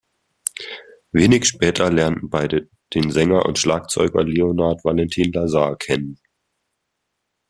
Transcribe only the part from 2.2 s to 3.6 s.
beide den Sänger und